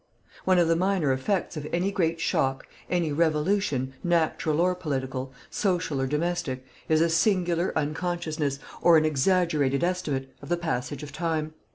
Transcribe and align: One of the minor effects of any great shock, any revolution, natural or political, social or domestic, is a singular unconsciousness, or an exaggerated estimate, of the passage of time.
One 0.45 0.57
of 0.57 0.67
the 0.67 0.75
minor 0.75 1.11
effects 1.11 1.55
of 1.57 1.67
any 1.71 1.91
great 1.91 2.19
shock, 2.19 2.65
any 2.89 3.11
revolution, 3.11 3.93
natural 4.03 4.59
or 4.59 4.73
political, 4.73 5.31
social 5.51 6.01
or 6.01 6.07
domestic, 6.07 6.65
is 6.89 7.01
a 7.01 7.07
singular 7.07 7.71
unconsciousness, 7.77 8.57
or 8.81 8.97
an 8.97 9.05
exaggerated 9.05 9.83
estimate, 9.83 10.33
of 10.41 10.49
the 10.49 10.57
passage 10.57 11.03
of 11.03 11.13
time. 11.13 11.53